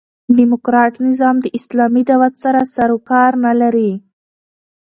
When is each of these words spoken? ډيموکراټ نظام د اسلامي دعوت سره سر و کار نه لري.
ډيموکراټ 0.37 0.93
نظام 1.07 1.35
د 1.41 1.45
اسلامي 1.57 2.03
دعوت 2.09 2.33
سره 2.43 2.61
سر 2.75 2.89
و 2.95 2.99
کار 3.09 3.31
نه 3.45 3.53
لري. 3.61 3.91